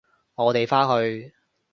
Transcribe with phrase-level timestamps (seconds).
[0.33, 1.31] 我哋返去！